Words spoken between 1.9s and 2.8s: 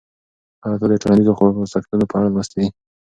په اړه لوستي دي؟